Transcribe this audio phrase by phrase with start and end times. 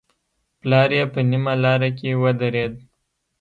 [0.59, 2.73] پلار يې په نيمه لاره کې ودرېد.